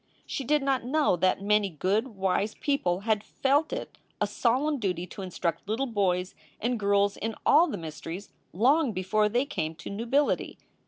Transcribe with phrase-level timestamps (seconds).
[0.25, 5.05] She did not know that many good, wise people had felt it a solemn duty
[5.05, 9.91] to instruct little boys and girls in all the mysteries long before they came to
[9.91, 10.57] nubility.